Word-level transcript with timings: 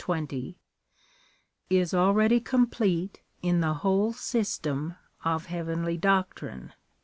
20,) 0.03 0.57
is 1.69 1.93
already 1.93 2.39
complete 2.39 3.21
in 3.43 3.61
the 3.61 3.75
whole 3.85 4.11
system 4.11 4.95
of 5.23 5.45
heavenly 5.45 5.95
doctrine. 5.95 6.73